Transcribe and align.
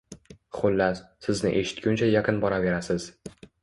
Xullas, 0.59 1.03
sizni 1.27 1.53
eshitguncha 1.61 2.11
yaqin 2.17 2.43
boraverasiz. 2.47 3.11